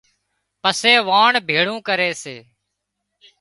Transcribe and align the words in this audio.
پسي 0.61 0.93
واڻ 1.09 1.31
ڀيۯون 1.47 1.75
ڪري 1.87 2.11
سي 2.21 2.37